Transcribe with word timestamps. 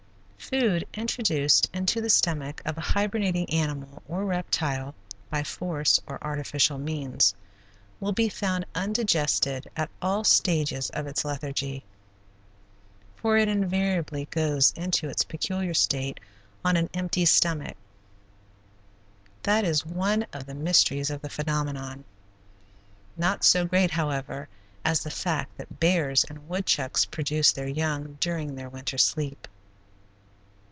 Food 0.51 0.85
introduced 0.95 1.69
into 1.73 2.01
the 2.01 2.09
stomach 2.09 2.61
of 2.65 2.77
a 2.77 2.81
hibernating 2.81 3.49
animal, 3.51 4.03
or 4.05 4.25
reptile, 4.25 4.93
by 5.29 5.43
force 5.43 6.01
or 6.07 6.21
artificial 6.21 6.77
means, 6.77 7.33
will 8.01 8.11
be 8.11 8.27
found 8.27 8.65
undigested 8.75 9.69
at 9.77 9.89
all 10.01 10.25
stages 10.25 10.89
of 10.89 11.07
its 11.07 11.23
lethargy, 11.23 11.85
for 13.15 13.37
it 13.37 13.47
invariably 13.47 14.25
goes 14.25 14.73
into 14.75 15.07
its 15.07 15.23
peculiar 15.23 15.73
state 15.73 16.19
on 16.65 16.75
an 16.75 16.89
empty 16.93 17.23
stomach. 17.23 17.77
That 19.43 19.63
is 19.63 19.85
one 19.85 20.25
of 20.33 20.45
the 20.47 20.55
mysteries 20.55 21.09
of 21.09 21.21
the 21.21 21.29
phenomenon, 21.29 22.03
not 23.15 23.45
so 23.45 23.63
great, 23.63 23.91
however, 23.91 24.49
as 24.83 25.01
the 25.01 25.11
fact 25.11 25.55
that 25.57 25.79
bears 25.79 26.25
and 26.25 26.49
woodchucks 26.49 27.05
produce 27.05 27.53
their 27.53 27.69
young 27.69 28.17
during 28.19 28.55
their 28.55 28.67
winter 28.67 28.97
sleep. 28.97 29.47